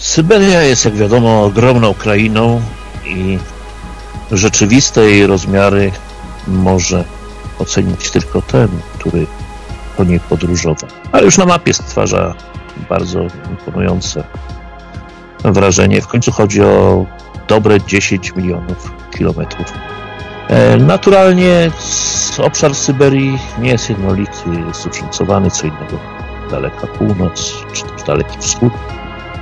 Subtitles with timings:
[0.00, 2.62] Syberia jest, jak wiadomo, ogromną krainą
[3.06, 3.38] i
[4.32, 5.92] rzeczywiste jej rozmiary
[6.48, 7.04] może
[7.58, 8.68] ocenić tylko ten,
[8.98, 9.26] który
[9.96, 10.90] po niej podróżował.
[11.12, 12.34] Ale już na mapie stwarza
[12.88, 14.24] bardzo imponujące
[15.44, 16.02] wrażenie.
[16.02, 17.06] W końcu chodzi o
[17.48, 19.72] dobre 10 milionów kilometrów.
[20.48, 21.70] E, naturalnie
[22.38, 25.98] obszar Syberii nie jest jednolity, jest zróżnicowany, co innego
[26.50, 28.72] daleka północ, czy też daleki wschód,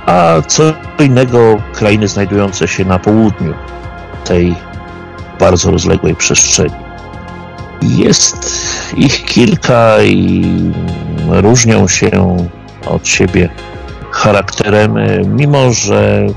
[0.05, 0.63] a co
[0.99, 3.53] innego krainy znajdujące się na południu
[4.25, 4.55] tej
[5.39, 6.75] bardzo rozległej przestrzeni.
[7.81, 8.63] Jest
[8.97, 10.45] ich kilka i
[11.29, 12.37] różnią się
[12.87, 13.49] od siebie
[14.11, 14.95] charakterem,
[15.35, 16.27] mimo że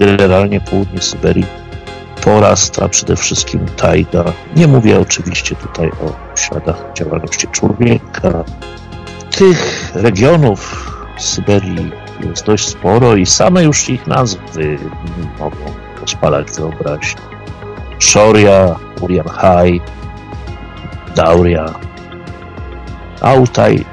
[0.00, 1.46] generalnie południe Syberii
[2.24, 4.24] porasta przede wszystkim tajga.
[4.56, 8.44] Nie mówię oczywiście tutaj o śladach działalności człowieka.
[9.30, 14.78] Tych regionów Syberii jest dość sporo i same już ich nazwy
[15.38, 15.56] mogą
[16.00, 17.20] rozpalać wyobraźnię.
[17.98, 19.80] Szoria, Urianhaj,
[21.16, 21.74] Dauria,
[23.20, 23.84] Autaj,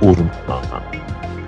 [0.00, 0.64] Urman.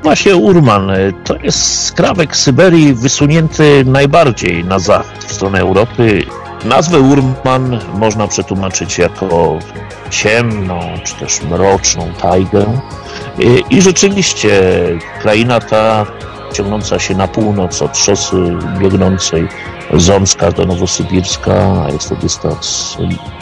[0.03, 0.91] Właśnie Urman
[1.25, 6.27] to jest skrawek Syberii wysunięty najbardziej na zachód, w stronę Europy.
[6.69, 9.59] Nazwę Urman można przetłumaczyć jako
[10.11, 12.81] ciemną, czy też mroczną tajgę.
[13.39, 14.51] I, I, rzeczywiście
[15.21, 16.07] kraina ta
[16.53, 18.37] ciągnąca się na północ od szosy
[18.79, 19.49] biegnącej
[19.95, 22.97] z Omska do Nowosybirska, a jest to dystans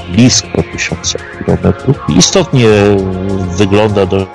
[0.09, 1.97] blisko tysiąca kilometrów.
[2.09, 2.69] Istotnie
[3.57, 4.27] wygląda do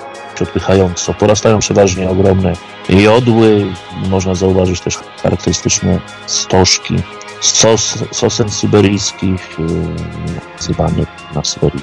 [0.42, 1.14] odpychająco.
[1.14, 2.52] Porastają przeważnie ogromne
[2.88, 3.66] jodły,
[4.08, 6.96] można zauważyć też charakterystyczne stożki,
[7.40, 9.34] sos, sosen syberyjski,
[10.56, 11.80] nazywany na Syberii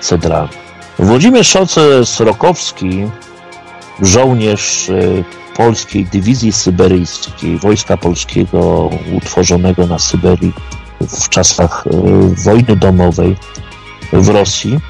[0.00, 0.48] cedrami.
[0.98, 3.04] Włodzimierz Szoce Srokowski,
[4.02, 5.24] żołnierz e,
[5.56, 10.52] polskiej dywizji syberyjskiej, wojska polskiego utworzonego na Syberii
[11.00, 11.90] w czasach e,
[12.44, 13.36] wojny domowej
[14.12, 14.80] w Rosji,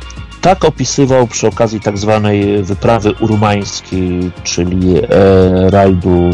[0.40, 6.30] tak opisywał przy okazji tak zwanej wyprawy urmańskiej, czyli e, rajdu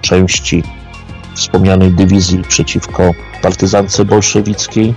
[0.00, 0.62] części
[1.36, 4.94] wspomnianej dywizji przeciwko partyzance bolszewickiej.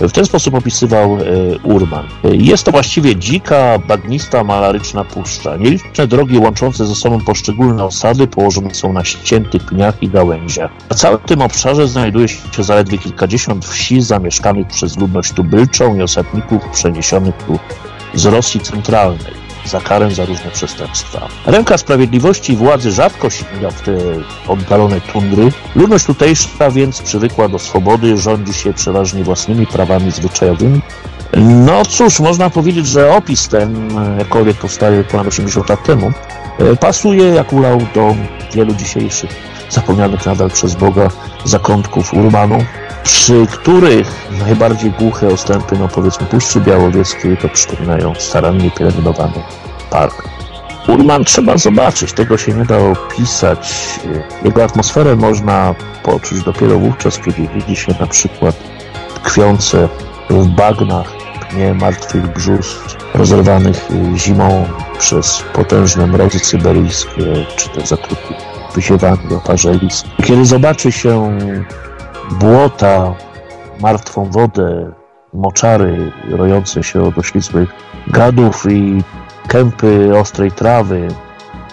[0.00, 1.22] W ten sposób opisywał e,
[1.62, 2.08] Urman.
[2.32, 5.56] Jest to właściwie dzika, bagnista, malaryczna puszcza.
[5.56, 10.70] Nieliczne drogi łączące ze sobą poszczególne osady położone są na ściętych pniach i gałęziach.
[10.90, 16.68] Na całym tym obszarze znajduje się zaledwie kilkadziesiąt wsi zamieszkanych przez ludność tubylczą i osadników
[16.72, 17.58] przeniesionych tu
[18.14, 21.28] z Rosji centralnej za karę za różne przestępstwa.
[21.46, 23.92] Ręka sprawiedliwości i władzy rzadko sięga w te
[24.48, 25.52] oddalone tundry.
[25.74, 30.80] Ludność tutejsza więc przywykła do swobody, rządzi się przeważnie własnymi prawami zwyczajowymi.
[31.36, 33.88] No cóż, można powiedzieć, że opis ten,
[34.18, 36.12] jakkolwiek powstaje ponad 80 lat temu,
[36.58, 38.14] e, pasuje jak ulał do
[38.54, 39.30] wielu dzisiejszych
[39.70, 41.08] zapomnianych nadal przez Boga
[41.44, 42.64] zakątków Urbanu,
[43.02, 49.42] przy których najbardziej głuche ostępy, no powiedzmy Puszczy Białowieskiej, to przypominają starannie pielęgnowany
[49.90, 50.28] park.
[50.88, 53.74] Urman trzeba zobaczyć, tego się nie da opisać.
[54.44, 58.56] Jego atmosferę można poczuć dopiero wówczas, kiedy widzi się na przykład
[59.24, 59.88] tkwiące
[60.30, 61.21] w bagnach
[61.52, 62.80] pnie martwych brzus
[63.14, 64.64] rozerwanych zimą
[64.98, 68.34] przez potężne mrozy syberyjskie, czy te zatruty
[68.74, 70.06] wyziewanie oparzelisk.
[70.24, 71.38] Kiedy zobaczy się
[72.30, 73.14] błota,
[73.80, 74.92] martwą wodę,
[75.32, 77.70] moczary rojące się od oślizłych
[78.06, 79.02] gadów i
[79.48, 81.08] kępy ostrej trawy,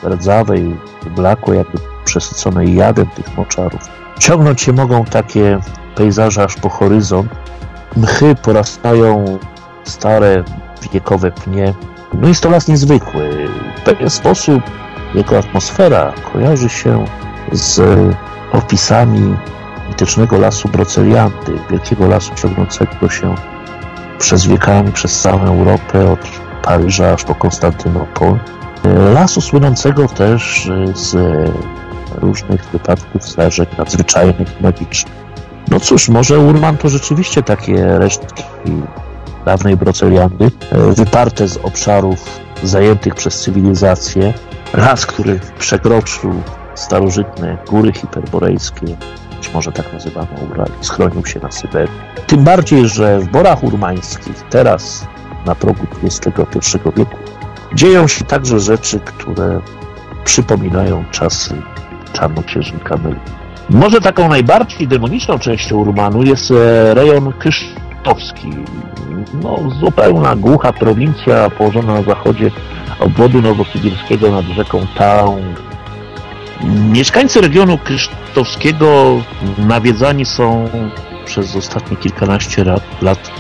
[0.04, 0.78] rdzawej,
[1.16, 3.82] blakłej, jakby przesyconej jadem tych moczarów.
[4.20, 5.60] Ciągnąć się mogą takie
[5.96, 7.32] pejzaże aż po horyzont.
[7.98, 9.40] Mchy porastają
[9.90, 10.44] stare,
[10.94, 11.74] wiekowe pnie.
[12.14, 13.48] No jest to las niezwykły.
[13.78, 14.64] W pewien sposób
[15.16, 17.06] jego atmosfera kojarzy się
[17.52, 17.82] z
[18.52, 19.36] opisami
[19.90, 23.36] mitycznego lasu Brocelianty, wielkiego lasu ciągnącego się
[24.20, 26.20] przez wiekami przez całą Europę, od
[26.64, 28.40] Paryża aż po Konstantynopol.
[29.14, 31.18] Lasu słynącego też z
[32.16, 35.14] różnych wypadków, zdarzeń nadzwyczajnych, magicznych.
[35.72, 38.44] No cóż, może Urman to rzeczywiście takie resztki
[39.50, 44.34] dawnej Broceliandy, wyparte z obszarów zajętych przez cywilizację.
[44.74, 46.34] Las, który przekroczył
[46.76, 48.86] starożytne góry hiperborejskie,
[49.38, 51.96] być może tak nazywano Ural, schronił się na Syberii.
[52.28, 55.08] Tym bardziej, że w borach urmańskich, teraz
[55.46, 57.18] na progu XXI wieku,
[57.74, 59.62] dzieją się także rzeczy, które
[60.24, 61.62] przypominają czasy
[62.14, 63.20] czarnoksiężnika Meli.
[63.70, 68.50] Może taką najbardziej demoniczną częścią Urmanu jest e, rejon Kysztowski.
[69.34, 72.52] No, zupełna głucha prowincja położona na zachodzie
[73.00, 75.56] obwodu nowosybirskiego nad rzeką Taun.
[76.92, 79.18] Mieszkańcy regionu krysztowskiego
[79.58, 80.70] nawiedzani są
[81.26, 82.64] przez ostatnie kilkanaście
[83.02, 83.32] lat,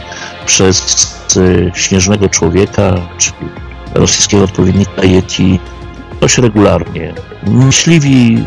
[0.45, 3.49] przez e, Śnieżnego Człowieka, czyli
[3.93, 5.59] rosyjskiego odpowiednika Yeti,
[6.21, 7.13] dość regularnie.
[7.47, 8.43] Myśliwi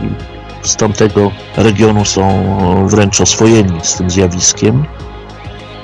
[0.62, 2.44] z tamtego regionu są
[2.88, 4.84] wręcz oswojeni z tym zjawiskiem,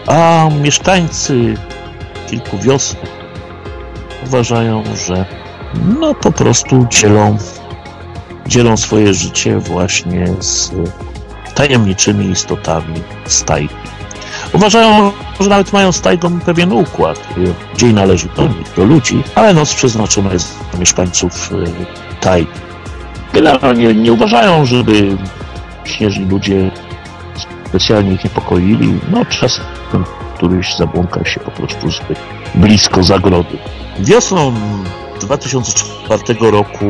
[0.09, 1.55] a mieszkańcy
[2.31, 3.01] kilku wiosek
[4.27, 5.27] uważają, że
[6.01, 7.37] no po prostu dzielą,
[8.47, 10.73] dzielą swoje życie właśnie z
[11.55, 12.95] tajemniczymi istotami
[13.27, 13.75] stajki.
[14.53, 16.03] Uważają, że nawet mają z
[16.45, 17.29] pewien układ.
[17.77, 21.65] Dzień należy do nich, do ludzi, ale noc przeznaczona jest dla mieszkańców y,
[22.21, 22.51] tajgi.
[23.33, 25.17] Generalnie nie uważają, żeby
[25.85, 26.71] śnieżni ludzie
[27.69, 29.01] specjalnie ich niepokoili.
[29.11, 29.65] No czasem
[30.35, 32.19] któryś zabłąka się po prostu zbyt
[32.55, 33.59] blisko zagrody.
[33.99, 34.55] Wiosną
[35.21, 36.87] 2004 roku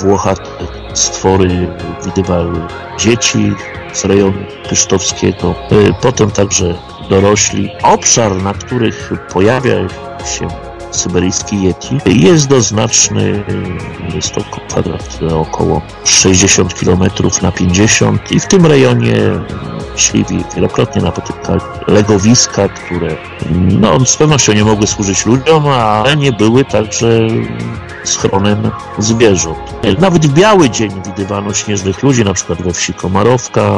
[0.00, 0.50] Włochate
[0.94, 1.68] stwory
[2.04, 2.60] widywały
[2.98, 3.52] dzieci
[3.92, 6.74] z rejonu Krysztowskiego, y, potem także
[7.10, 7.70] dorośli.
[7.82, 9.88] Obszar, na których pojawia
[10.24, 10.48] się
[10.90, 13.44] syberyjski Yeti jest doznaczny,
[14.14, 17.02] jest to kwadrat około 60 km
[17.42, 19.16] na 50 i w tym rejonie
[19.92, 23.16] myśliwi wielokrotnie napotykali legowiska, które
[23.80, 27.06] no, z pewnością nie mogły służyć ludziom, ale nie były także
[28.04, 29.58] schronem zwierząt.
[29.98, 33.70] Nawet w biały dzień widywano śnieżnych ludzi, na przykład we wsi Komarowka,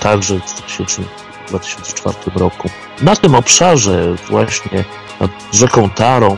[0.00, 2.68] także w 2004 roku.
[3.02, 4.84] Na tym obszarze właśnie
[5.20, 6.36] nad rzeką Tarą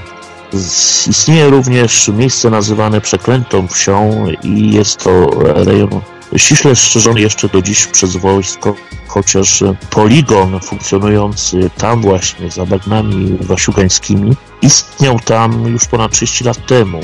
[1.06, 6.00] istnieje również miejsce nazywane Przeklętą Wsią i jest to rejon
[6.36, 8.74] ściśle strzeżony jeszcze do dziś przez wojsko,
[9.08, 17.00] chociaż poligon funkcjonujący tam właśnie za bagnami wasiugańskimi istniał tam już ponad 30 lat temu.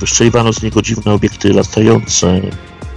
[0.00, 2.40] Wyszczeliwano z niego dziwne obiekty latające.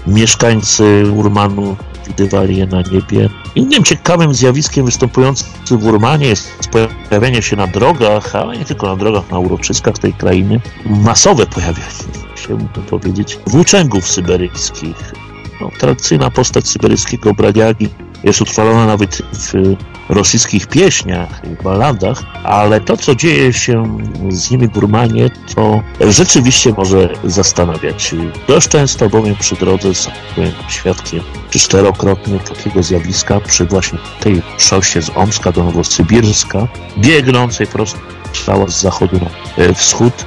[0.07, 1.75] Mieszkańcy Urmanu
[2.07, 3.29] widywali je na niebie.
[3.55, 6.69] Innym ciekawym zjawiskiem występującym w Urmanie jest
[7.09, 11.89] pojawianie się na drogach, ale nie tylko na drogach, na uroczyskach tej krainy, masowe pojawianie
[12.35, 15.24] się, mógłbym powiedzieć, włóczęgów syberyjskich.
[15.61, 17.89] No, tradycyjna postać syberyjskiego bradiagi
[18.23, 19.75] jest utrwalona nawet w
[20.09, 23.97] rosyjskich pieśniach i balladach, ale to, co dzieje się
[24.29, 28.15] z nimi w Urmanie, to rzeczywiście może zastanawiać.
[28.47, 29.89] Dość często bowiem przy drodze
[30.35, 31.19] byłem świadkiem
[31.49, 36.67] czy czterokrotnie takiego zjawiska przy właśnie tej szosie z Omska do Nowosybirska,
[36.97, 37.99] biegnącej prosto
[38.67, 40.25] z zachodu na wschód.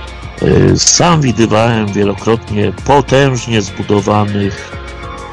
[0.77, 4.73] Sam widywałem wielokrotnie potężnie zbudowanych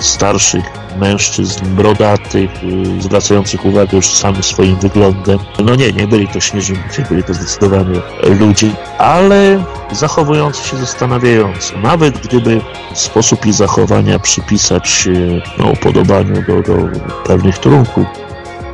[0.06, 0.66] starszych
[1.00, 5.40] mężczyzn brodatych, y, zwracających uwagę już samym swoim wyglądem.
[5.66, 6.78] No nie, nie byli to śnieżni
[7.10, 8.02] byli to zdecydowanie
[8.40, 11.78] ludzie, ale zachowujący się zastanawiająco.
[11.78, 12.62] Nawet gdyby
[12.94, 16.78] sposób ich zachowania przypisać y, no, upodobaniu do, do
[17.25, 18.06] pewnych trunków,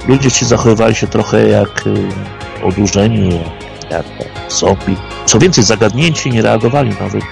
[0.08, 3.40] ludzie ci zachowywali się trochę jak y, odurzeni,
[3.92, 4.06] jak,
[4.50, 4.98] zombie.
[5.26, 7.24] Co więcej, zagadnięci nie reagowali, nawet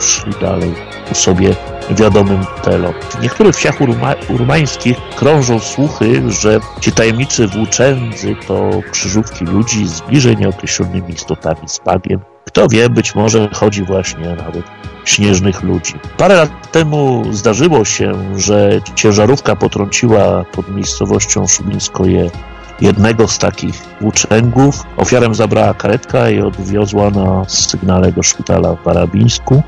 [0.00, 0.74] szli dalej
[1.10, 1.56] u sobie
[1.94, 2.92] wiadomym telom.
[3.10, 10.00] W niektórych wsiach urma urmańskich krążą słuchy, że ci tajemniczy włóczędzy to krzyżówki ludzi z
[10.00, 12.20] bliżej nieokreślonymi istotami z bagiem.
[12.44, 14.64] Kto wie, być może chodzi właśnie nawet
[15.04, 15.94] śnieżnych ludzi.
[16.16, 22.30] Parę lat temu zdarzyło się, że ciężarówka potrąciła pod miejscowością Szubińskoje
[22.80, 24.84] jednego z takich włóczęgów.
[24.96, 29.62] Ofiarę zabrała karetka i odwiozła na sygnale do szpitala w Barabińsku,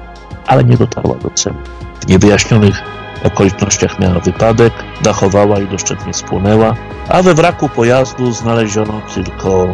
[0.47, 1.57] ale nie dotarła do celu.
[2.01, 2.83] W niewyjaśnionych
[3.25, 4.73] okolicznościach miała wypadek,
[5.03, 6.75] dachowała i doszczętnie spłonęła,
[7.09, 9.67] a we wraku pojazdu znaleziono tylko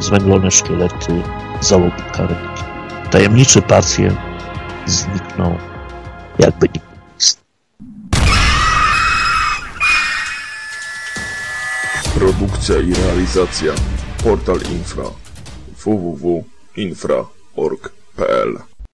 [0.00, 1.22] zwęglone szkielety
[1.60, 2.64] załogi karetki.
[3.10, 4.18] Tajemniczy pacjent
[4.86, 5.58] zniknął
[6.38, 6.88] jakby nikt
[12.18, 13.72] Produkcja i realizacja.
[14.24, 15.04] Portal Infra.
[15.84, 18.77] Www.infra.org.pl